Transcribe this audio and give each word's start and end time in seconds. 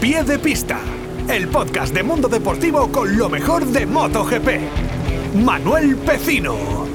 Pie 0.00 0.22
de 0.24 0.38
Pista, 0.38 0.80
el 1.28 1.46
podcast 1.48 1.92
de 1.92 2.02
Mundo 2.02 2.26
Deportivo 2.26 2.90
con 2.90 3.18
lo 3.18 3.28
mejor 3.28 3.66
de 3.66 3.84
MotoGP. 3.84 5.34
Manuel 5.34 5.94
Pecino. 5.96 6.86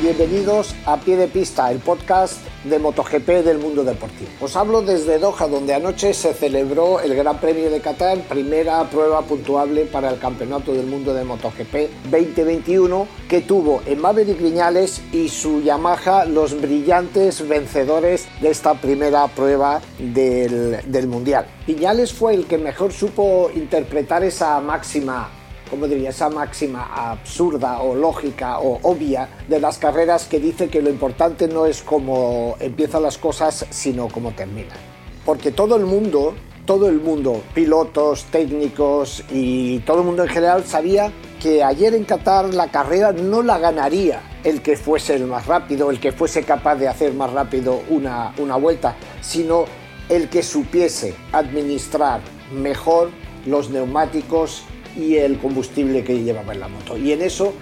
Bienvenidos 0.00 0.74
a 0.86 0.96
Pie 0.96 1.18
de 1.18 1.28
Pista, 1.28 1.70
el 1.70 1.80
podcast 1.80 2.38
de 2.64 2.78
MotoGP 2.78 3.28
del 3.44 3.58
mundo 3.58 3.84
deportivo. 3.84 4.30
Os 4.40 4.56
hablo 4.56 4.82
desde 4.82 5.18
Doha, 5.18 5.48
donde 5.48 5.74
anoche 5.74 6.14
se 6.14 6.34
celebró 6.34 7.00
el 7.00 7.14
Gran 7.14 7.38
Premio 7.38 7.70
de 7.70 7.80
Qatar, 7.80 8.18
primera 8.28 8.88
prueba 8.90 9.22
puntuable 9.22 9.86
para 9.86 10.10
el 10.10 10.18
Campeonato 10.18 10.72
del 10.72 10.86
Mundo 10.86 11.14
de 11.14 11.24
MotoGP 11.24 12.10
2021, 12.10 13.06
que 13.28 13.40
tuvo 13.40 13.82
en 13.86 14.00
Maverick 14.00 14.40
Viñales 14.40 15.02
y 15.12 15.28
su 15.28 15.62
Yamaha 15.62 16.24
los 16.24 16.60
brillantes 16.60 17.46
vencedores 17.46 18.28
de 18.40 18.50
esta 18.50 18.74
primera 18.74 19.26
prueba 19.28 19.80
del, 19.98 20.80
del 20.86 21.06
Mundial. 21.06 21.46
Viñales 21.66 22.12
fue 22.12 22.34
el 22.34 22.46
que 22.46 22.58
mejor 22.58 22.92
supo 22.92 23.50
interpretar 23.54 24.24
esa 24.24 24.60
máxima 24.60 25.30
como 25.70 25.86
diría, 25.86 26.10
esa 26.10 26.28
máxima 26.28 26.90
absurda 26.92 27.80
o 27.80 27.94
lógica 27.94 28.58
o 28.58 28.80
obvia 28.82 29.28
de 29.48 29.60
las 29.60 29.78
carreras 29.78 30.26
que 30.26 30.40
dice 30.40 30.68
que 30.68 30.82
lo 30.82 30.90
importante 30.90 31.46
no 31.46 31.64
es 31.64 31.82
cómo 31.82 32.56
empiezan 32.58 33.04
las 33.04 33.16
cosas, 33.16 33.66
sino 33.70 34.08
cómo 34.08 34.32
terminan. 34.32 34.76
Porque 35.24 35.52
todo 35.52 35.76
el 35.76 35.86
mundo, 35.86 36.34
todo 36.66 36.88
el 36.88 37.00
mundo, 37.00 37.40
pilotos, 37.54 38.24
técnicos 38.24 39.22
y 39.30 39.78
todo 39.80 40.00
el 40.00 40.06
mundo 40.06 40.24
en 40.24 40.28
general 40.28 40.64
sabía 40.64 41.12
que 41.40 41.62
ayer 41.62 41.94
en 41.94 42.04
Qatar 42.04 42.52
la 42.52 42.70
carrera 42.70 43.12
no 43.12 43.42
la 43.42 43.58
ganaría 43.58 44.22
el 44.44 44.62
que 44.62 44.76
fuese 44.76 45.14
el 45.14 45.26
más 45.26 45.46
rápido, 45.46 45.90
el 45.90 46.00
que 46.00 46.12
fuese 46.12 46.42
capaz 46.42 46.76
de 46.76 46.88
hacer 46.88 47.12
más 47.14 47.32
rápido 47.32 47.80
una, 47.88 48.34
una 48.38 48.56
vuelta, 48.56 48.96
sino 49.20 49.64
el 50.08 50.28
que 50.28 50.42
supiese 50.42 51.14
administrar 51.32 52.20
mejor 52.52 53.10
los 53.46 53.70
neumáticos 53.70 54.64
y 54.96 55.16
el 55.16 55.38
combustible 55.38 56.04
que 56.04 56.22
llevaba 56.22 56.52
en 56.52 56.60
la 56.60 56.68
moto. 56.68 56.96
Y 56.96 57.12
en 57.12 57.22
eso 57.22 57.52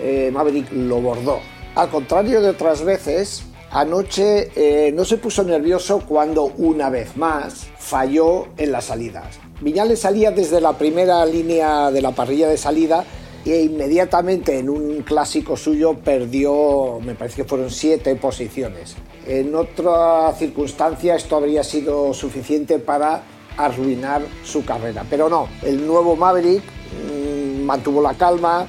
eh, 0.00 0.30
Maverick 0.32 0.72
lo 0.72 1.00
bordó. 1.00 1.40
Al 1.74 1.88
contrario 1.88 2.40
de 2.40 2.50
otras 2.50 2.84
veces, 2.84 3.44
anoche 3.70 4.50
eh, 4.54 4.92
no 4.92 5.04
se 5.04 5.16
puso 5.16 5.42
nervioso 5.42 6.00
cuando 6.06 6.44
una 6.44 6.90
vez 6.90 7.16
más 7.16 7.66
falló 7.78 8.46
en 8.56 8.72
las 8.72 8.86
salidas. 8.86 9.38
Viñales 9.60 10.00
salía 10.00 10.30
desde 10.30 10.60
la 10.60 10.78
primera 10.78 11.24
línea 11.26 11.90
de 11.90 12.02
la 12.02 12.12
parrilla 12.12 12.48
de 12.48 12.56
salida 12.56 13.04
e 13.44 13.62
inmediatamente 13.62 14.58
en 14.58 14.70
un 14.70 15.02
clásico 15.02 15.56
suyo 15.56 15.94
perdió, 15.94 16.98
me 17.04 17.14
parece 17.14 17.36
que 17.36 17.44
fueron 17.44 17.70
siete 17.70 18.14
posiciones. 18.16 18.96
En 19.26 19.54
otra 19.54 20.32
circunstancia 20.38 21.14
esto 21.14 21.36
habría 21.36 21.62
sido 21.62 22.14
suficiente 22.14 22.78
para 22.78 23.22
arruinar 23.56 24.22
su 24.44 24.64
carrera. 24.64 25.04
Pero 25.08 25.28
no, 25.28 25.48
el 25.62 25.86
nuevo 25.86 26.16
Maverick 26.16 26.62
mmm, 26.62 27.62
mantuvo 27.62 28.02
la 28.02 28.14
calma, 28.14 28.66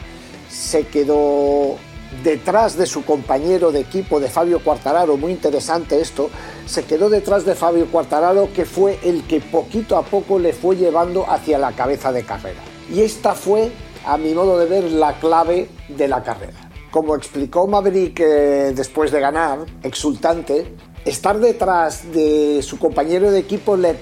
se 0.50 0.88
quedó 0.88 1.78
detrás 2.24 2.78
de 2.78 2.86
su 2.86 3.04
compañero 3.04 3.72
de 3.72 3.82
equipo 3.82 4.20
de 4.20 4.30
Fabio 4.30 4.64
Quartararo, 4.64 5.18
muy 5.18 5.32
interesante 5.32 6.00
esto, 6.00 6.30
se 6.66 6.84
quedó 6.84 7.10
detrás 7.10 7.46
de 7.46 7.56
Fabio 7.56 7.88
Quartararo 7.88 8.50
que 8.54 8.66
fue 8.66 9.00
el 9.04 9.24
que 9.24 9.42
poquito 9.42 9.98
a 9.98 10.04
poco 10.04 10.40
le 10.40 10.54
fue 10.54 10.76
llevando 10.76 11.30
hacia 11.30 11.58
la 11.58 11.74
cabeza 11.74 12.12
de 12.12 12.24
carrera. 12.24 12.62
Y 12.92 13.02
esta 13.02 13.34
fue, 13.34 13.72
a 14.06 14.18
mi 14.18 14.34
modo 14.34 14.58
de 14.58 14.66
ver, 14.68 14.84
la 14.92 15.20
clave 15.20 15.70
de 15.90 16.08
la 16.08 16.24
carrera. 16.24 16.70
Como 16.92 17.16
explicó 17.16 17.68
Maverick 17.68 18.20
eh, 18.22 18.72
después 18.74 19.12
de 19.12 19.20
ganar, 19.20 19.66
exultante, 19.84 20.74
estar 21.04 21.40
detrás 21.40 22.12
de 22.14 22.62
su 22.64 22.80
compañero 22.80 23.32
de 23.32 23.40
equipo 23.40 23.76
le 23.76 23.96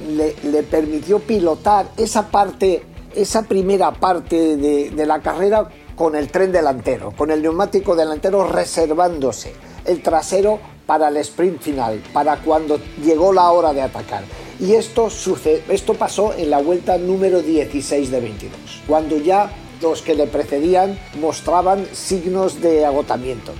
le, 0.00 0.62
permitió 0.62 1.18
pilotar 1.18 1.88
esa 1.96 2.28
parte, 2.28 2.82
esa 3.14 3.42
primera 3.42 3.92
parte 3.92 4.56
de, 4.56 5.06
la 5.06 5.20
carrera 5.20 5.68
con 5.94 6.14
el 6.14 6.28
tren 6.28 6.52
delantero, 6.52 7.12
con 7.12 7.30
el 7.30 7.42
neumático 7.42 7.96
delantero 7.96 8.46
reservándose 8.46 9.54
el 9.84 10.02
trasero 10.02 10.58
para 10.86 11.08
el 11.08 11.16
sprint 11.18 11.60
final, 11.60 12.02
para 12.12 12.36
cuando 12.38 12.78
llegó 13.02 13.32
la 13.32 13.50
hora 13.50 13.72
de 13.72 13.82
atacar. 13.82 14.24
Y 14.58 14.74
esto, 14.74 15.10
sucede, 15.10 15.62
esto 15.68 15.94
pasó 15.94 16.34
en 16.34 16.50
la 16.50 16.58
vuelta 16.58 16.98
número 16.98 17.42
16 17.42 18.10
de 18.10 18.20
22, 18.20 18.82
cuando 18.86 19.16
ya 19.16 19.50
los 19.80 20.02
que 20.02 20.14
le 20.14 20.26
precedían 20.26 20.98
mostraban 21.20 21.86
signos 21.92 22.60
de 22.60 22.84
agotamiento 22.84 23.52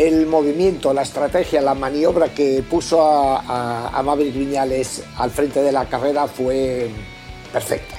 el 0.00 0.24
movimiento, 0.24 0.94
la 0.94 1.02
estrategia, 1.02 1.60
la 1.60 1.74
maniobra 1.74 2.32
que 2.32 2.62
puso 2.62 3.02
a, 3.02 4.02
Maverick 4.02 4.34
Viñales 4.34 5.02
al 5.18 5.30
frente 5.30 5.60
de 5.60 5.72
la 5.72 5.90
carrera 5.90 6.26
fue 6.26 6.88
perfecta. 7.52 7.96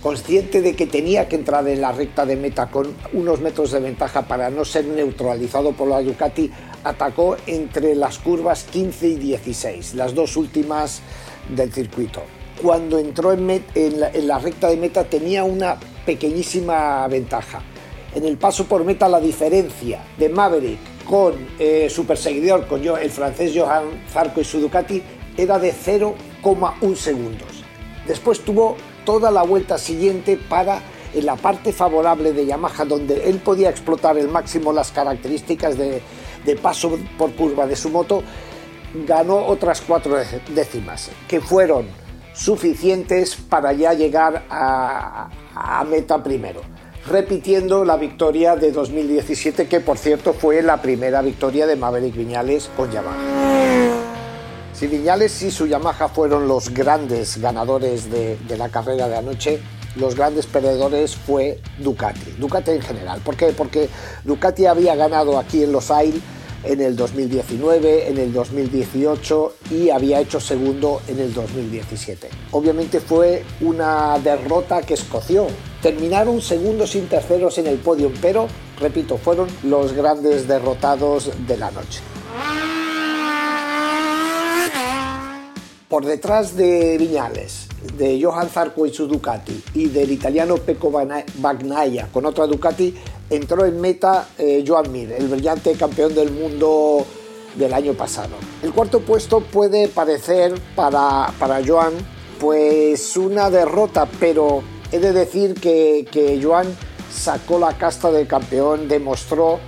Consciente 0.00 0.62
de 0.62 0.76
que 0.76 0.86
tenía 0.86 1.28
que 1.28 1.34
entrar 1.34 1.66
en 1.66 1.80
la 1.80 1.90
recta 1.90 2.24
de 2.24 2.36
meta 2.36 2.70
con 2.70 2.94
unos 3.14 3.40
metros 3.40 3.72
de 3.72 3.80
ventaja 3.80 4.28
para 4.28 4.48
no 4.48 4.64
ser 4.64 4.84
neutralizado 4.84 5.72
por 5.72 5.88
la 5.88 6.00
Ducati, 6.02 6.52
atacó 6.84 7.36
entre 7.48 7.96
las 7.96 8.20
curvas 8.20 8.62
15 8.70 9.08
y 9.08 9.16
16, 9.16 9.94
las 9.94 10.14
dos 10.14 10.36
últimas 10.36 11.00
del 11.48 11.72
circuito. 11.72 12.22
Cuando 12.62 12.96
entró 12.96 13.32
en, 13.32 13.50
en, 13.74 13.98
la, 13.98 14.10
en 14.10 14.28
la 14.28 14.38
recta 14.38 14.68
de 14.68 14.76
meta 14.76 15.02
tenía 15.02 15.42
una 15.42 15.76
pequeñísima 16.06 17.08
ventaja. 17.08 17.60
En 18.14 18.24
el 18.24 18.38
paso 18.38 18.66
por 18.66 18.84
meta 18.84 19.08
la 19.08 19.18
diferencia 19.18 20.04
de 20.16 20.28
Maverick 20.28 20.89
con 21.10 21.34
eh, 21.58 21.88
su 21.90 22.06
perseguidor, 22.06 22.68
con 22.68 22.82
yo, 22.82 22.96
el 22.96 23.10
francés 23.10 23.50
Johan 23.52 24.04
Zarco 24.12 24.40
y 24.40 24.44
su 24.44 24.60
Ducati, 24.60 25.02
era 25.36 25.58
de 25.58 25.74
0,1 25.74 26.94
segundos. 26.94 27.64
Después 28.06 28.44
tuvo 28.44 28.76
toda 29.04 29.32
la 29.32 29.42
vuelta 29.42 29.76
siguiente 29.76 30.38
para 30.48 30.80
en 31.12 31.26
la 31.26 31.34
parte 31.34 31.72
favorable 31.72 32.32
de 32.32 32.46
Yamaha, 32.46 32.84
donde 32.84 33.28
él 33.28 33.38
podía 33.38 33.70
explotar 33.70 34.16
el 34.18 34.28
máximo 34.28 34.72
las 34.72 34.92
características 34.92 35.76
de, 35.76 36.00
paso 36.62 36.96
por 37.18 37.34
curva 37.34 37.66
de 37.66 37.74
su 37.74 37.90
moto, 37.90 38.22
ganó 39.04 39.34
otras 39.46 39.80
cuatro 39.80 40.16
décimas, 40.54 41.10
que 41.26 41.40
fueron 41.40 41.86
suficientes 42.32 43.34
para 43.34 43.72
ya 43.72 43.94
llegar 43.94 44.44
a 44.48 45.84
meta 45.90 46.22
primero 46.22 46.69
repitiendo 47.06 47.84
la 47.84 47.96
victoria 47.96 48.56
de 48.56 48.72
2017, 48.72 49.66
que 49.68 49.80
por 49.80 49.98
cierto 49.98 50.32
fue 50.32 50.62
la 50.62 50.82
primera 50.82 51.22
victoria 51.22 51.66
de 51.66 51.76
Maverick 51.76 52.14
Viñales 52.14 52.70
con 52.76 52.90
Yamaha. 52.90 53.16
Si 54.72 54.86
Viñales 54.86 55.42
y 55.42 55.50
su 55.50 55.66
Yamaha 55.66 56.08
fueron 56.08 56.48
los 56.48 56.70
grandes 56.70 57.38
ganadores 57.38 58.10
de, 58.10 58.38
la 58.56 58.68
carrera 58.68 59.08
de 59.08 59.16
anoche, 59.16 59.60
los 59.96 60.14
grandes 60.14 60.46
perdedores 60.46 61.16
fue 61.16 61.60
Ducati, 61.78 62.32
Ducati 62.38 62.70
en 62.70 62.82
general. 62.82 63.20
¿Por 63.20 63.36
qué? 63.36 63.46
Porque 63.48 63.88
Ducati 64.24 64.66
había 64.66 64.94
ganado 64.94 65.38
aquí 65.38 65.62
en 65.62 65.72
Los 65.72 65.90
Ailes 65.90 66.22
en 66.64 66.80
el 66.80 66.94
2019, 66.96 68.08
en 68.08 68.18
el 68.18 68.32
2018 68.32 69.54
y 69.70 69.90
había 69.90 70.20
hecho 70.20 70.40
segundo 70.40 71.00
en 71.08 71.18
el 71.18 71.32
2017. 71.32 72.28
Obviamente 72.52 73.00
fue 73.00 73.44
una 73.60 74.18
derrota 74.18 74.82
que 74.82 74.94
escoció. 74.94 75.46
Terminaron 75.82 76.42
segundos 76.42 76.94
y 76.94 77.00
terceros 77.00 77.56
en 77.56 77.66
el 77.66 77.78
podio, 77.78 78.12
pero, 78.20 78.48
repito, 78.78 79.16
fueron 79.16 79.48
los 79.62 79.94
grandes 79.94 80.46
derrotados 80.46 81.30
de 81.46 81.56
la 81.56 81.70
noche. 81.70 82.00
Por 85.88 86.04
detrás 86.04 86.54
de 86.54 86.98
Viñales, 86.98 87.66
de 87.96 88.20
Johan 88.22 88.48
Zarco 88.48 88.86
y 88.86 88.92
su 88.92 89.08
Ducati 89.08 89.64
y 89.74 89.86
del 89.86 90.12
italiano 90.12 90.56
Pecco 90.56 90.90
Bagnaia 90.90 92.08
con 92.12 92.26
otra 92.26 92.46
Ducati, 92.46 92.94
entró 93.30 93.64
en 93.64 93.80
meta 93.80 94.28
eh, 94.38 94.62
Joan 94.66 94.92
Mir, 94.92 95.12
el 95.12 95.28
brillante 95.28 95.72
campeón 95.72 96.14
del 96.14 96.30
mundo 96.30 97.06
del 97.56 97.72
año 97.72 97.94
pasado. 97.94 98.36
El 98.62 98.72
cuarto 98.72 99.00
puesto 99.00 99.40
puede 99.40 99.88
parecer 99.88 100.54
para, 100.76 101.32
para 101.38 101.60
Joan 101.66 101.94
pues 102.38 103.16
una 103.16 103.50
derrota, 103.50 104.08
pero 104.18 104.62
he 104.92 104.98
de 104.98 105.12
decir 105.12 105.54
que, 105.54 106.06
que 106.10 106.40
Joan 106.42 106.66
sacó 107.12 107.58
la 107.58 107.76
casta 107.76 108.10
del 108.10 108.26
campeón, 108.26 108.88
demostró 108.88 109.58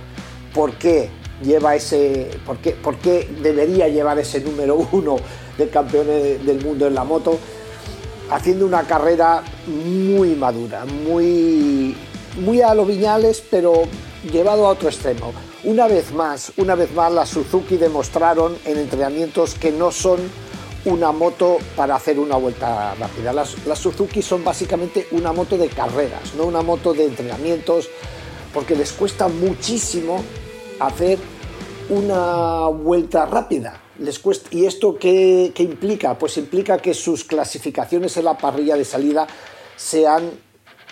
por 0.53 0.73
qué 0.73 1.09
lleva 1.41 1.75
ese, 1.75 2.29
por 2.45 2.57
qué, 2.57 2.71
por 2.71 2.97
qué 2.97 3.29
debería 3.41 3.87
llevar 3.87 4.19
ese 4.19 4.39
número 4.41 4.87
uno 4.91 5.17
de 5.57 5.69
campeones 5.69 6.45
del 6.45 6.63
mundo 6.63 6.87
en 6.87 6.95
la 6.95 7.03
moto, 7.03 7.37
haciendo 8.29 8.65
una 8.65 8.83
carrera 8.83 9.43
muy 9.67 10.35
madura, 10.35 10.85
muy 10.85 11.95
muy 12.37 12.61
a 12.61 12.73
los 12.73 12.87
viñales, 12.87 13.43
pero 13.49 13.83
llevado 14.31 14.65
a 14.65 14.69
otro 14.69 14.89
extremo. 14.89 15.33
Una 15.63 15.87
vez 15.87 16.13
más, 16.13 16.51
una 16.57 16.75
vez 16.75 16.93
más, 16.93 17.11
las 17.11 17.29
Suzuki 17.29 17.77
demostraron 17.77 18.57
en 18.65 18.77
entrenamientos 18.77 19.55
que 19.55 19.71
no 19.71 19.91
son 19.91 20.19
una 20.85 21.11
moto 21.11 21.57
para 21.75 21.95
hacer 21.95 22.19
una 22.19 22.35
vuelta 22.35 22.93
rápida. 22.95 23.33
Las, 23.33 23.65
las, 23.65 23.79
Suzuki 23.79 24.21
son 24.21 24.43
básicamente 24.43 25.07
una 25.11 25.31
moto 25.31 25.57
de 25.57 25.69
carreras, 25.69 26.33
no 26.35 26.45
una 26.45 26.61
moto 26.61 26.93
de 26.93 27.05
entrenamientos, 27.05 27.89
porque 28.53 28.75
les 28.75 28.91
cuesta 28.91 29.27
muchísimo 29.27 30.23
hacer 30.79 31.19
una 31.89 32.67
vuelta 32.67 33.25
rápida. 33.25 33.81
Les 33.99 34.19
cuesta, 34.19 34.49
¿Y 34.51 34.65
esto 34.65 34.97
qué, 34.97 35.51
qué 35.53 35.63
implica? 35.63 36.17
Pues 36.17 36.37
implica 36.37 36.77
que 36.79 36.93
sus 36.93 37.23
clasificaciones 37.23 38.17
en 38.17 38.25
la 38.25 38.37
parrilla 38.37 38.75
de 38.75 38.85
salida 38.85 39.27
sean 39.75 40.31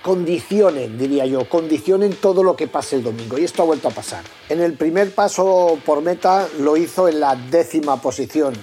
condicionen, 0.01 0.97
diría 0.97 1.25
yo, 1.25 1.47
condicionen 1.47 2.13
todo 2.15 2.43
lo 2.43 2.55
que 2.55 2.67
pase 2.67 2.95
el 2.95 3.03
domingo. 3.03 3.37
Y 3.37 3.43
esto 3.43 3.61
ha 3.61 3.65
vuelto 3.65 3.87
a 3.87 3.91
pasar. 3.91 4.23
En 4.49 4.61
el 4.61 4.73
primer 4.73 5.13
paso 5.13 5.77
por 5.85 6.01
meta 6.01 6.47
lo 6.59 6.77
hizo 6.77 7.07
en 7.07 7.19
la 7.19 7.35
décima 7.35 8.01
posición. 8.01 8.53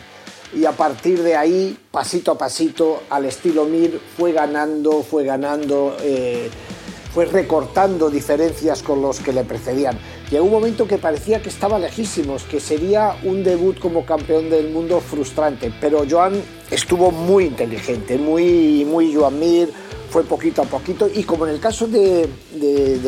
Y 0.55 0.65
a 0.65 0.73
partir 0.73 1.23
de 1.23 1.37
ahí, 1.37 1.77
pasito 1.91 2.33
a 2.33 2.39
pasito, 2.39 3.03
al 3.11 3.27
estilo 3.27 3.65
Mir, 3.67 4.01
fue 4.17 4.33
ganando, 4.33 5.03
fue 5.03 5.25
ganando, 5.25 5.97
eh, 6.01 6.49
fue 7.13 7.27
recortando 7.27 8.09
diferencias 8.09 8.83
con 8.83 9.03
los 9.03 9.21
que 9.21 9.33
le 9.33 9.45
precedían. 9.45 9.99
Llegó 10.31 10.45
un 10.45 10.53
momento 10.53 10.87
que 10.87 10.99
parecía 10.99 11.43
que 11.43 11.49
estaba 11.49 11.79
lejísimos, 11.79 12.45
que 12.45 12.61
sería 12.61 13.17
un 13.25 13.45
debut 13.45 13.79
como 13.79 14.07
campeón 14.07 14.49
del 14.49 14.71
mundo 14.71 15.01
frustrante. 15.01 15.73
Pero 15.81 16.05
Joan 16.09 16.41
estuvo 16.71 17.11
muy 17.11 17.45
inteligente, 17.45 18.17
muy, 18.19 18.85
muy 18.85 19.15
Joan 19.15 19.39
Mir 19.39 19.73
fue 20.11 20.25
poquito 20.25 20.63
a 20.63 20.65
poquito 20.65 21.09
y 21.13 21.23
como 21.23 21.47
en 21.47 21.53
el 21.53 21.61
caso 21.61 21.87
de, 21.87 22.29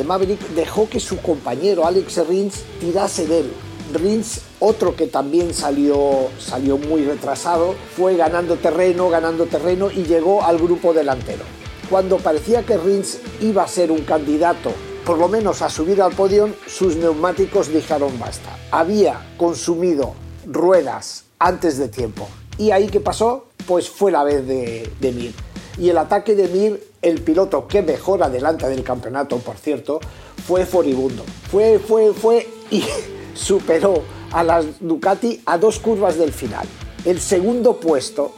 Maverick 0.07 0.41
dejó 0.51 0.89
que 0.89 1.01
su 1.01 1.19
compañero 1.19 1.87
Alex 1.87 2.27
Rins 2.29 2.63
tirase 2.81 3.27
de 3.27 3.41
él. 3.41 3.51
Rins, 3.95 4.43
otro 4.59 4.97
que 4.97 5.07
también 5.07 5.55
salió, 5.55 6.29
salió 6.39 6.79
muy 6.79 7.05
retrasado, 7.05 7.75
fue 7.97 8.17
ganando 8.17 8.57
terreno, 8.57 9.09
ganando 9.09 9.47
terreno 9.47 9.91
y 9.91 10.05
llegó 10.05 10.43
al 10.43 10.59
grupo 10.59 10.93
delantero. 10.93 11.45
Cuando 11.89 12.19
parecía 12.19 12.65
que 12.65 12.77
Rins 12.77 13.19
iba 13.41 13.63
a 13.63 13.69
ser 13.69 13.91
un 13.91 14.03
candidato, 14.03 14.73
por 15.05 15.19
lo 15.19 15.29
menos 15.29 15.63
a 15.63 15.71
subir 15.71 16.01
al 16.03 16.13
podio, 16.13 16.51
sus 16.67 16.97
neumáticos 16.97 17.69
dijeron 17.69 18.19
basta. 18.19 18.57
Había 18.71 19.21
consumido 19.37 20.15
ruedas 20.47 21.25
antes 21.39 21.79
de 21.79 21.89
tiempo. 21.89 22.29
¿Y 22.59 22.71
ahí 22.71 22.89
qué 22.89 23.01
pasó? 23.01 23.47
Pues 23.67 23.89
fue 23.89 24.13
la 24.13 24.23
vez 24.25 24.47
de, 24.47 24.91
de 25.01 25.13
Mir. 25.13 25.35
Y 25.79 25.89
el 25.89 25.99
ataque 25.99 26.35
de 26.35 26.49
Mir 26.49 26.91
el 27.03 27.23
piloto 27.23 27.67
que 27.67 27.83
mejor 27.83 28.23
adelanta 28.23 28.69
del 28.69 28.83
campeonato, 28.83 29.39
por 29.39 29.57
cierto, 29.57 30.01
fue 30.47 30.67
Foribundo. 30.67 31.25
Fue, 31.51 31.79
fue, 31.79 32.13
fue 32.13 32.49
y 32.71 32.85
superó 33.35 34.03
a 34.33 34.43
las 34.43 34.81
Ducati 34.81 35.43
a 35.47 35.59
dos 35.59 35.79
curvas 35.79 36.17
del 36.17 36.33
final. 36.33 36.67
El 37.05 37.21
segundo 37.21 37.81
puesto 37.81 38.33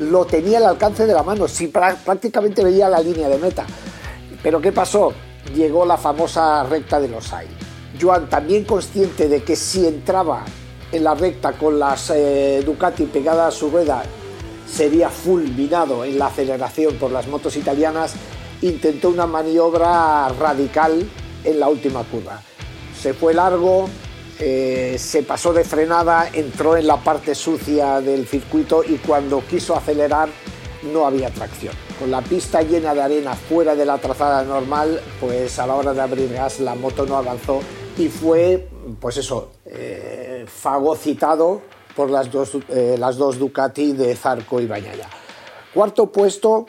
lo 0.00 0.24
tenía 0.24 0.58
al 0.58 0.66
alcance 0.66 1.06
de 1.06 1.14
la 1.14 1.22
mano, 1.22 1.48
si 1.48 1.68
prácticamente 1.68 2.64
veía 2.64 2.88
la 2.88 3.00
línea 3.00 3.28
de 3.28 3.38
meta. 3.38 3.66
Pero 4.42 4.60
¿qué 4.60 4.72
pasó? 4.72 5.12
Llegó 5.54 5.84
la 5.86 5.96
famosa 5.96 6.64
recta 6.64 7.00
de 7.00 7.08
los 7.08 7.32
AI. 7.32 7.46
Joan, 8.00 8.28
también 8.28 8.64
consciente 8.64 9.28
de 9.28 9.42
que 9.42 9.56
si 9.56 9.86
entraba 9.86 10.44
en 10.92 11.04
la 11.04 11.14
recta 11.14 11.52
con 11.52 11.78
las 11.78 12.10
eh, 12.10 12.62
Ducati 12.64 13.04
pegadas 13.04 13.54
a 13.54 13.56
su 13.56 13.70
rueda 13.70 14.02
sería 14.66 15.08
fulminado 15.08 16.04
en 16.04 16.18
la 16.18 16.26
aceleración 16.26 16.96
por 16.96 17.10
las 17.10 17.28
motos 17.28 17.56
italianas, 17.56 18.14
intentó 18.62 19.08
una 19.08 19.26
maniobra 19.26 20.28
radical 20.28 21.08
en 21.44 21.60
la 21.60 21.68
última 21.68 22.02
curva. 22.04 22.42
Se 23.00 23.14
fue 23.14 23.32
largo, 23.32 23.88
eh, 24.38 24.96
se 24.98 25.22
pasó 25.22 25.52
de 25.52 25.64
frenada, 25.64 26.28
entró 26.32 26.76
en 26.76 26.86
la 26.86 26.98
parte 26.98 27.34
sucia 27.34 28.00
del 28.00 28.26
circuito 28.26 28.84
y 28.84 28.96
cuando 28.96 29.40
quiso 29.40 29.76
acelerar 29.76 30.28
no 30.92 31.06
había 31.06 31.30
tracción. 31.30 31.74
Con 31.98 32.10
la 32.10 32.20
pista 32.20 32.60
llena 32.62 32.94
de 32.94 33.02
arena 33.02 33.34
fuera 33.34 33.74
de 33.74 33.86
la 33.86 33.98
trazada 33.98 34.44
normal, 34.44 35.00
pues 35.20 35.58
a 35.58 35.66
la 35.66 35.74
hora 35.74 35.94
de 35.94 36.00
abrir 36.00 36.32
gas 36.32 36.60
la 36.60 36.74
moto 36.74 37.06
no 37.06 37.16
avanzó 37.16 37.60
y 37.96 38.08
fue, 38.08 38.68
pues 39.00 39.16
eso, 39.16 39.52
eh, 39.64 40.44
fagocitado 40.46 41.62
por 41.94 42.10
las 42.10 42.30
dos, 42.30 42.58
eh, 42.68 42.96
las 42.98 43.16
dos 43.16 43.38
Ducati 43.38 43.92
de 43.92 44.14
Zarco 44.14 44.60
y 44.60 44.66
Bañaya. 44.66 45.08
Cuarto 45.72 46.12
puesto, 46.12 46.66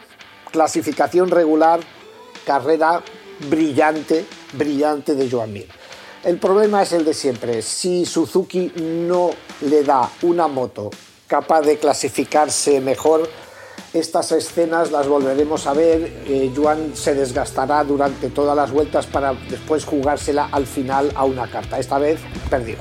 clasificación 0.51 1.29
regular, 1.29 1.81
carrera 2.45 3.03
brillante, 3.49 4.25
brillante 4.53 5.15
de 5.15 5.29
Joan 5.29 5.51
Mir. 5.51 5.67
El 6.23 6.39
problema 6.39 6.81
es 6.81 6.93
el 6.93 7.05
de 7.05 7.13
siempre. 7.13 7.61
Si 7.61 8.05
Suzuki 8.05 8.71
no 8.75 9.29
le 9.61 9.83
da 9.83 10.09
una 10.23 10.47
moto 10.47 10.89
capaz 11.27 11.61
de 11.61 11.77
clasificarse 11.77 12.81
mejor, 12.81 13.29
estas 13.93 14.31
escenas 14.31 14.91
las 14.91 15.07
volveremos 15.07 15.67
a 15.67 15.73
ver. 15.73 16.23
Eh, 16.27 16.51
Joan 16.55 16.95
se 16.95 17.13
desgastará 17.13 17.83
durante 17.83 18.29
todas 18.29 18.55
las 18.55 18.71
vueltas 18.71 19.05
para 19.05 19.33
después 19.33 19.85
jugársela 19.85 20.49
al 20.51 20.65
final 20.65 21.11
a 21.15 21.23
una 21.23 21.49
carta. 21.49 21.79
Esta 21.79 21.97
vez 21.97 22.19
perdió. 22.49 22.77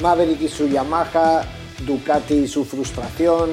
Maverick 0.00 0.42
y 0.42 0.48
su 0.48 0.68
Yamaha, 0.68 1.42
Ducati 1.86 2.34
y 2.34 2.48
su 2.48 2.64
frustración, 2.64 3.50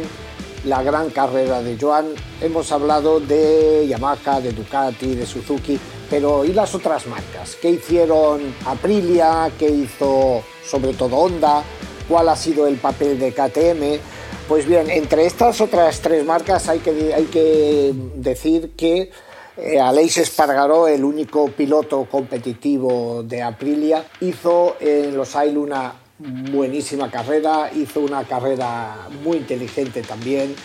la 0.66 0.84
gran 0.84 1.10
carrera 1.10 1.62
de 1.62 1.78
Joan. 1.80 2.14
Hemos 2.42 2.72
hablado 2.72 3.20
de 3.20 3.86
Yamaha, 3.88 4.42
de 4.42 4.52
Ducati, 4.52 5.16
de 5.16 5.26
Suzuki, 5.26 5.80
pero 6.10 6.46
¿y 6.46 6.54
las 6.54 6.74
otras 6.76 7.08
marcas? 7.08 7.56
¿Qué 7.62 7.72
hicieron 7.72 8.54
Aprilia? 8.66 9.52
¿Qué 9.58 9.70
hizo 9.70 10.44
sobre 10.66 10.94
todo 10.94 11.18
Honda? 11.18 11.64
¿Cuál 12.08 12.30
ha 12.30 12.36
sido 12.36 12.68
el 12.68 12.78
papel 12.78 13.20
de 13.20 13.32
KTM? 13.32 14.00
Pues 14.48 14.66
bien, 14.66 14.90
entre 14.90 15.26
estas 15.26 15.62
otras 15.62 16.00
tres 16.02 16.26
marcas 16.26 16.68
hay 16.70 16.80
que, 16.80 17.14
hay 17.14 17.26
que 17.26 17.94
decir 18.16 18.72
que 18.76 19.12
eh, 19.58 19.80
Aleix 19.80 20.18
Espargaró, 20.18 20.88
el 20.88 21.04
único 21.04 21.50
piloto 21.50 22.06
competitivo 22.10 23.24
de 23.24 23.44
Aprilia, 23.44 24.06
hizo 24.22 24.78
en 24.80 25.16
los 25.16 25.36
Ail 25.36 25.58
una 25.58 25.94
buenísima 26.20 27.10
carrera, 27.10 27.72
hizo 27.74 28.02
una 28.02 28.24
carrera 28.26 29.08
muy 29.24 29.38
inteligente 29.38 30.02
también, 30.02 30.56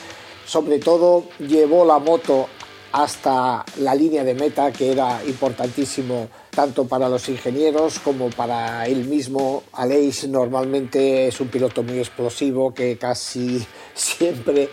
sobre 0.46 0.78
todo 0.78 1.24
llevó 1.38 1.84
la 1.84 1.98
moto 1.98 2.48
hasta 2.94 3.64
la 3.78 3.94
línea 3.94 4.22
de 4.22 4.34
meta, 4.34 4.70
que 4.72 4.92
era 4.92 5.20
importantísimo 5.26 6.28
tanto 6.50 6.86
para 6.86 7.08
los 7.08 7.28
ingenieros 7.28 7.98
como 7.98 8.30
para 8.30 8.86
él 8.86 9.04
mismo. 9.06 9.64
Aleix 9.72 10.28
normalmente 10.28 11.26
es 11.26 11.40
un 11.40 11.48
piloto 11.48 11.82
muy 11.82 11.98
explosivo 11.98 12.72
que 12.72 12.96
casi 12.96 13.66
siempre 13.94 14.68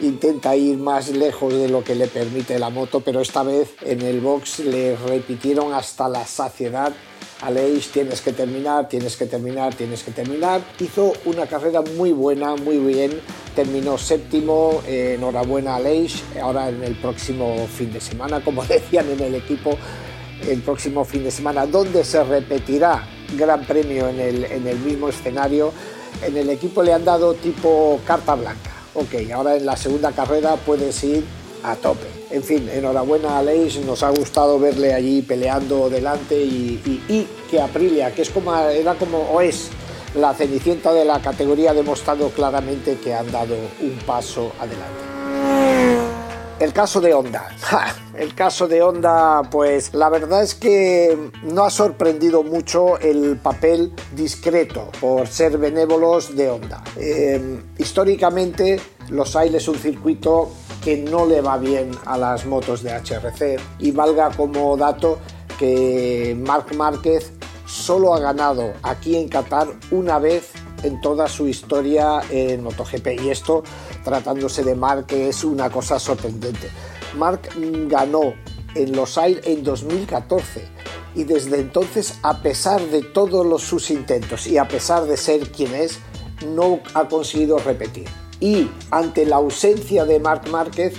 intenta 0.00 0.56
ir 0.56 0.78
más 0.78 1.10
lejos 1.10 1.52
de 1.52 1.68
lo 1.68 1.84
que 1.84 1.94
le 1.94 2.08
permite 2.08 2.58
la 2.58 2.70
moto, 2.70 3.00
pero 3.00 3.20
esta 3.20 3.42
vez 3.42 3.74
en 3.82 4.02
el 4.02 4.20
box 4.20 4.60
le 4.60 4.96
repitieron 4.96 5.72
hasta 5.72 6.08
la 6.08 6.26
saciedad 6.26 6.92
Aleix, 7.44 7.88
tienes 7.90 8.22
que 8.22 8.32
terminar, 8.32 8.88
tienes 8.88 9.16
que 9.16 9.26
terminar, 9.26 9.74
tienes 9.74 10.02
que 10.02 10.12
terminar. 10.12 10.62
Hizo 10.80 11.12
una 11.26 11.46
carrera 11.46 11.82
muy 11.82 12.12
buena, 12.12 12.56
muy 12.56 12.78
bien. 12.78 13.20
Terminó 13.54 13.98
séptimo, 13.98 14.82
eh, 14.86 15.16
enhorabuena 15.18 15.76
a. 15.76 15.80
Ahora 16.40 16.68
en 16.70 16.82
el 16.82 16.94
próximo 16.96 17.66
fin 17.66 17.92
de 17.92 18.00
semana, 18.00 18.42
como 18.42 18.64
decían 18.66 19.10
en 19.10 19.20
el 19.20 19.34
equipo, 19.34 19.76
el 20.48 20.62
próximo 20.62 21.04
fin 21.04 21.24
de 21.24 21.30
semana, 21.30 21.66
donde 21.66 22.02
se 22.04 22.22
repetirá 22.24 23.06
Gran 23.36 23.64
Premio 23.66 24.08
en 24.08 24.66
el 24.66 24.78
mismo 24.78 25.08
escenario. 25.08 25.72
En 26.22 26.36
el 26.36 26.48
equipo 26.48 26.82
le 26.82 26.94
han 26.94 27.04
dado 27.04 27.34
tipo 27.34 28.00
carta 28.06 28.34
blanca. 28.36 28.73
Ok, 28.94 29.30
ahora 29.34 29.56
en 29.56 29.66
la 29.66 29.76
segunda 29.76 30.12
carrera 30.12 30.56
puedes 30.56 31.02
ir 31.02 31.24
a 31.64 31.74
tope. 31.74 32.06
En 32.30 32.42
fin, 32.42 32.68
enhorabuena 32.68 33.38
a 33.38 33.42
Leis, 33.42 33.78
nos 33.84 34.02
ha 34.02 34.10
gustado 34.10 34.58
verle 34.58 34.94
allí 34.94 35.22
peleando 35.22 35.90
delante 35.90 36.40
y, 36.40 37.26
que 37.50 37.60
Aprilia, 37.60 38.14
que 38.14 38.22
es 38.22 38.30
como, 38.30 38.54
era 38.56 38.94
como 38.94 39.18
o 39.18 39.40
es 39.40 39.70
la 40.14 40.32
cenicienta 40.34 40.92
de 40.92 41.04
la 41.04 41.20
categoría, 41.20 41.72
ha 41.72 41.74
demostrado 41.74 42.28
claramente 42.30 42.98
que 43.02 43.14
han 43.14 43.30
dado 43.32 43.54
un 43.80 43.98
paso 44.06 44.52
adelante. 44.60 45.13
El 46.64 46.72
caso 46.72 47.02
de 47.02 47.12
Honda. 47.12 47.54
el 48.16 48.34
caso 48.34 48.66
de 48.66 48.80
Honda, 48.80 49.42
pues 49.50 49.92
la 49.92 50.08
verdad 50.08 50.42
es 50.42 50.54
que 50.54 51.30
no 51.42 51.62
ha 51.62 51.68
sorprendido 51.68 52.42
mucho 52.42 52.98
el 53.00 53.36
papel 53.36 53.92
discreto 54.16 54.90
por 54.98 55.26
ser 55.26 55.58
benévolos 55.58 56.34
de 56.34 56.48
Honda. 56.48 56.82
Eh, 56.96 57.60
históricamente, 57.76 58.80
los 59.10 59.36
Ailes 59.36 59.64
es 59.64 59.68
un 59.68 59.74
circuito 59.74 60.52
que 60.82 60.96
no 60.96 61.26
le 61.26 61.42
va 61.42 61.58
bien 61.58 61.90
a 62.06 62.16
las 62.16 62.46
motos 62.46 62.82
de 62.82 62.92
HRC. 62.94 63.60
Y 63.80 63.90
valga 63.90 64.30
como 64.30 64.74
dato 64.78 65.18
que 65.58 66.34
Marc 66.46 66.74
Márquez 66.74 67.30
solo 67.66 68.14
ha 68.14 68.20
ganado 68.20 68.72
aquí 68.82 69.16
en 69.16 69.28
Qatar 69.28 69.68
una 69.90 70.18
vez 70.18 70.52
en 70.84 71.00
toda 71.00 71.28
su 71.28 71.48
historia 71.48 72.20
en 72.30 72.62
MotoGP. 72.62 73.20
Y 73.22 73.30
esto, 73.30 73.64
tratándose 74.04 74.62
de 74.62 74.74
Marc, 74.74 75.12
es 75.12 75.42
una 75.44 75.70
cosa 75.70 75.98
sorprendente. 75.98 76.70
Marc 77.16 77.52
ganó 77.88 78.34
en 78.74 78.94
Los 78.94 79.18
en 79.18 79.62
2014 79.62 80.68
y 81.14 81.24
desde 81.24 81.60
entonces, 81.60 82.18
a 82.22 82.42
pesar 82.42 82.80
de 82.80 83.02
todos 83.02 83.46
los, 83.46 83.62
sus 83.62 83.90
intentos 83.90 84.46
y 84.46 84.58
a 84.58 84.66
pesar 84.66 85.04
de 85.04 85.16
ser 85.16 85.50
quien 85.50 85.74
es, 85.74 85.98
no 86.46 86.80
ha 86.94 87.08
conseguido 87.08 87.58
repetir 87.58 88.08
y 88.40 88.70
ante 88.90 89.24
la 89.24 89.36
ausencia 89.36 90.04
de 90.04 90.20
Marc 90.20 90.48
Márquez, 90.48 90.94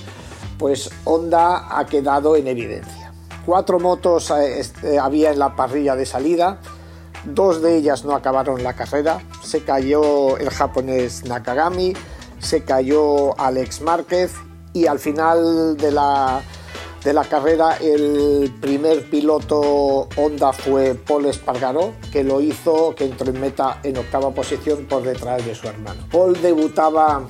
pues 0.58 0.90
Honda 1.04 1.78
ha 1.78 1.86
quedado 1.86 2.36
en 2.36 2.48
evidencia. 2.48 3.14
Cuatro 3.46 3.80
motos 3.80 4.32
eh, 4.32 4.62
eh, 4.84 4.98
había 4.98 5.32
en 5.32 5.38
la 5.38 5.56
parrilla 5.56 5.96
de 5.96 6.08
salida, 6.08 6.60
dos 7.26 7.62
de 7.62 7.78
ellas 7.78 8.06
no 8.06 8.14
acabaron 8.14 8.64
la 8.64 8.74
carrera. 8.74 9.22
Se 9.44 9.64
cayó 9.64 10.38
el 10.38 10.50
japonés 10.50 11.26
Nakagami, 11.26 11.94
se 12.40 12.64
cayó 12.64 13.40
Alex 13.40 13.82
Márquez 13.82 14.34
y 14.74 14.88
al 14.88 15.00
final 15.00 15.78
de 15.78 15.92
la, 15.92 16.42
de 17.04 17.14
la 17.14 17.24
carrera 17.24 17.78
el 17.78 18.54
primer 18.62 19.10
piloto 19.10 20.08
Honda 20.18 20.54
fue 20.54 20.96
Paul 20.96 21.26
Espargaró, 21.26 21.94
que 22.12 22.24
lo 22.24 22.42
hizo, 22.42 22.94
que 22.96 23.06
entró 23.06 23.30
en 23.30 23.40
meta 23.40 23.80
en 23.84 23.98
octava 23.98 24.32
posición 24.32 24.86
por 24.86 25.04
detrás 25.04 25.46
de 25.46 25.56
su 25.56 25.68
hermano. 25.68 26.04
Paul 26.12 26.40
debutaba 26.42 27.26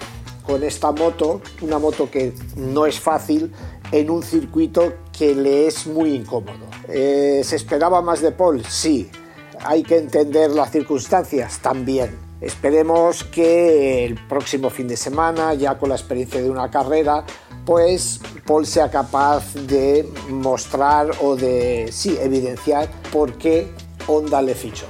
con 0.46 0.64
esta 0.64 0.92
moto, 0.92 1.42
una 1.62 1.80
moto 1.80 2.10
que 2.10 2.34
no 2.56 2.86
es 2.86 3.00
fácil, 3.00 3.52
en 3.92 4.10
un 4.10 4.24
circuito 4.24 4.94
que 5.18 5.36
le 5.36 5.68
es 5.68 5.88
muy 5.88 6.14
incómodo. 6.14 6.66
Eh, 6.88 7.42
¿Se 7.44 7.56
esperaba 7.56 8.02
más 8.02 8.22
de 8.22 8.32
Paul? 8.32 8.64
Sí. 8.66 9.10
Hay 9.64 9.84
que 9.84 9.98
entender 9.98 10.52
las 10.52 10.72
circunstancias 10.72 11.60
también. 11.62 12.18
Esperemos 12.42 13.24
que 13.24 14.06
el 14.06 14.16
próximo 14.28 14.70
fin 14.70 14.88
de 14.88 14.98
semana, 14.98 15.54
ya 15.54 15.78
con 15.78 15.90
la 15.90 15.96
experiencia 15.96 16.42
de 16.42 16.50
una 16.50 16.70
carrera, 16.70 17.24
pues 17.66 18.20
Paul 18.46 18.66
sea 18.66 18.92
capaz 18.92 19.54
de 19.54 20.08
mostrar 20.30 21.10
o 21.22 21.36
de, 21.36 21.90
sí, 21.92 22.18
evidenciar 22.22 22.90
por 23.12 23.34
qué 23.34 23.72
Honda 24.08 24.42
le 24.42 24.54
fichó. 24.54 24.86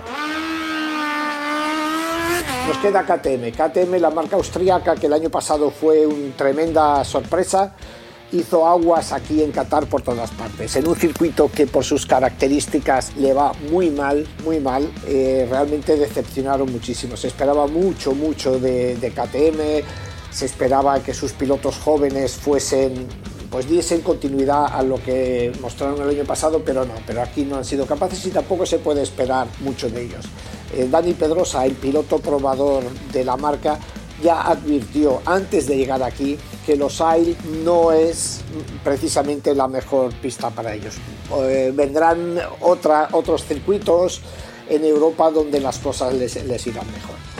Nos 2.68 2.78
queda 2.80 3.04
KTM. 3.04 3.52
KTM, 3.52 4.02
la 4.02 4.10
marca 4.10 4.36
austríaca 4.36 4.96
que 4.96 5.06
el 5.06 5.14
año 5.14 5.30
pasado 5.30 5.70
fue 5.70 6.06
una 6.08 6.36
tremenda 6.36 7.04
sorpresa, 7.04 7.76
hizo 8.36 8.68
aguas 8.68 9.12
aquí 9.12 9.42
en 9.42 9.52
Qatar 9.52 9.88
por 9.88 10.02
todas 10.02 10.32
partes, 10.32 10.76
en 10.76 10.88
un 10.88 10.96
circuito 10.96 11.50
que 11.52 11.68
por 11.68 11.84
sus 11.84 12.06
características 12.06 13.16
le 13.18 13.34
va 13.34 13.54
muy 13.72 13.90
mal, 13.90 14.28
muy 14.44 14.60
mal, 14.60 14.92
eh, 15.08 15.48
realmente 15.50 15.96
decepcionaron 15.96 16.72
muchísimo, 16.72 17.18
se 17.18 17.28
esperaba 17.28 17.68
mucho, 17.68 18.14
mucho 18.14 18.60
de, 18.60 18.96
KTM, 19.16 19.86
se 20.32 20.46
esperaba 20.46 21.02
que 21.02 21.14
sus 21.14 21.34
pilotos 21.34 21.78
jóvenes 21.78 22.34
fuesen 22.34 23.08
pues 23.50 23.70
diesen 23.70 24.02
continuidad 24.02 24.66
a 24.66 24.84
lo 24.84 25.02
que 25.02 25.54
mostraron 25.62 26.02
el 26.02 26.10
año 26.10 26.26
pasado, 26.26 26.62
pero 26.66 26.84
no, 26.84 26.96
pero 27.08 27.22
aquí 27.22 27.46
no 27.46 27.56
han 27.56 27.64
sido 27.64 27.86
capaces 27.86 28.26
y 28.26 28.32
tampoco 28.32 28.66
se 28.66 28.80
puede 28.80 29.02
esperar 29.02 29.48
mucho 29.62 29.90
de 29.90 30.04
ellos. 30.04 30.26
Eh, 30.74 30.88
Dani 30.92 31.14
Pedrosa, 31.14 31.66
el 31.66 31.74
piloto 31.74 32.20
probador 32.20 32.84
de 33.14 33.24
la 33.24 33.38
marca, 33.38 33.80
ya 34.22 34.42
advirtió 34.42 35.22
antes 35.26 35.68
de 35.68 35.78
llegar 35.78 36.04
aquí 36.04 36.38
que 36.66 36.76
los 36.76 37.00
AIL 37.02 37.38
no 37.64 37.92
es 37.92 38.42
precisamente 38.84 39.54
la 39.54 39.68
mejor 39.68 40.14
pista 40.16 40.50
para 40.50 40.74
ellos. 40.74 40.96
Eh, 41.44 41.72
vendrán 41.74 42.40
otra, 42.62 43.10
otros 43.12 43.46
circuitos 43.46 44.22
en 44.70 44.84
Europa 44.84 45.30
donde 45.30 45.60
las 45.60 45.78
cosas 45.78 46.14
les, 46.14 46.44
les 46.44 46.68
irán 46.68 46.88
mejor. 46.92 47.35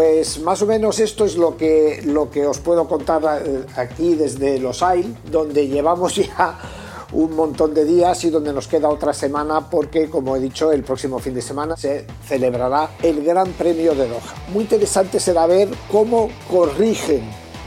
Pues 0.00 0.40
más 0.40 0.62
o 0.62 0.66
menos 0.66 0.98
esto 0.98 1.26
es 1.26 1.36
lo 1.36 1.58
que, 1.58 2.00
lo 2.06 2.30
que 2.30 2.46
os 2.46 2.58
puedo 2.58 2.88
contar 2.88 3.42
eh, 3.44 3.66
aquí 3.76 4.14
desde 4.14 4.58
Los 4.58 4.82
AIL, 4.82 5.14
donde 5.30 5.68
llevamos 5.68 6.14
ya 6.16 6.58
un 7.12 7.36
montón 7.36 7.74
de 7.74 7.84
días 7.84 8.24
y 8.24 8.30
donde 8.30 8.54
nos 8.54 8.66
queda 8.66 8.88
otra 8.88 9.12
semana 9.12 9.68
porque, 9.68 10.08
como 10.08 10.36
he 10.36 10.40
dicho, 10.40 10.72
el 10.72 10.84
próximo 10.84 11.18
fin 11.18 11.34
de 11.34 11.42
semana 11.42 11.76
se 11.76 12.06
celebrará 12.26 12.92
el 13.02 13.22
Gran 13.22 13.52
Premio 13.52 13.94
de 13.94 14.08
Doha. 14.08 14.34
Muy 14.54 14.62
interesante 14.62 15.20
será 15.20 15.44
ver 15.46 15.68
cómo 15.92 16.30
corrigen 16.50 17.20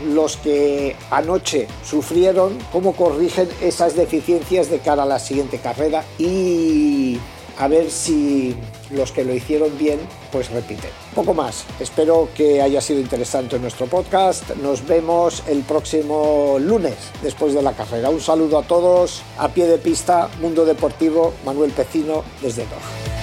los 0.07 0.35
que 0.37 0.95
anoche 1.11 1.67
sufrieron, 1.85 2.57
cómo 2.71 2.93
corrigen 2.93 3.47
esas 3.61 3.95
deficiencias 3.95 4.71
de 4.71 4.79
cara 4.79 5.03
a 5.03 5.05
la 5.05 5.19
siguiente 5.19 5.59
carrera 5.59 6.03
y 6.17 7.19
a 7.59 7.67
ver 7.67 7.91
si 7.91 8.55
los 8.89 9.11
que 9.11 9.23
lo 9.23 9.35
hicieron 9.35 9.77
bien 9.77 9.99
pues 10.31 10.49
repiten. 10.49 11.02
Poco 11.15 11.35
más, 11.35 11.65
espero 11.79 12.29
que 12.35 12.61
haya 12.61 12.81
sido 12.81 12.99
interesante 12.99 13.59
nuestro 13.59 13.85
podcast. 13.85 14.49
Nos 14.55 14.85
vemos 14.87 15.43
el 15.47 15.61
próximo 15.61 16.57
lunes 16.59 16.95
después 17.21 17.53
de 17.53 17.61
la 17.61 17.73
carrera. 17.73 18.09
Un 18.09 18.19
saludo 18.19 18.57
a 18.57 18.63
todos, 18.63 19.21
a 19.37 19.49
pie 19.49 19.67
de 19.67 19.77
pista, 19.77 20.29
Mundo 20.41 20.65
Deportivo, 20.65 21.33
Manuel 21.45 21.71
Pecino 21.71 22.23
desde 22.41 22.63
Doha. 22.63 23.13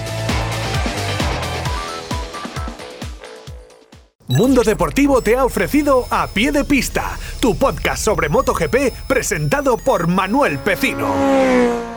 Mundo 4.27 4.63
Deportivo 4.63 5.21
te 5.21 5.35
ha 5.35 5.43
ofrecido 5.43 6.05
A 6.09 6.27
Pie 6.27 6.53
de 6.53 6.63
Pista, 6.63 7.19
tu 7.41 7.57
podcast 7.57 8.01
sobre 8.01 8.29
MotoGP 8.29 8.93
presentado 9.05 9.77
por 9.77 10.07
Manuel 10.07 10.57
Pecino. 10.59 11.90